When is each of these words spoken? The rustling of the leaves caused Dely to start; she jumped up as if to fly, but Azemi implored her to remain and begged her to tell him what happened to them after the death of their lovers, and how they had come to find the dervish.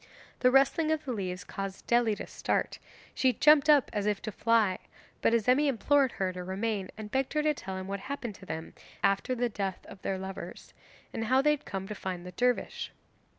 The 0.39 0.49
rustling 0.49 0.89
of 0.89 1.05
the 1.05 1.13
leaves 1.13 1.43
caused 1.43 1.85
Dely 1.85 2.15
to 2.17 2.25
start; 2.25 2.79
she 3.13 3.33
jumped 3.33 3.69
up 3.69 3.91
as 3.93 4.07
if 4.07 4.19
to 4.23 4.31
fly, 4.31 4.79
but 5.21 5.31
Azemi 5.31 5.67
implored 5.67 6.13
her 6.13 6.33
to 6.33 6.43
remain 6.43 6.89
and 6.97 7.11
begged 7.11 7.33
her 7.33 7.43
to 7.43 7.53
tell 7.53 7.77
him 7.77 7.85
what 7.87 7.99
happened 7.99 8.33
to 8.41 8.45
them 8.47 8.73
after 9.03 9.35
the 9.35 9.47
death 9.47 9.85
of 9.85 10.01
their 10.01 10.17
lovers, 10.17 10.73
and 11.13 11.25
how 11.25 11.39
they 11.43 11.51
had 11.51 11.65
come 11.65 11.87
to 11.87 11.93
find 11.93 12.25
the 12.25 12.31
dervish. 12.31 12.91